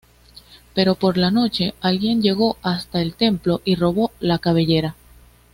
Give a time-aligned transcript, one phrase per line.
[0.73, 4.95] Pero por la noche alguien llegó hasta el templo y robó la cabellera.